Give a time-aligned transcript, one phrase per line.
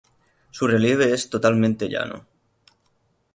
[0.49, 2.25] Su relieve es totalmente llano.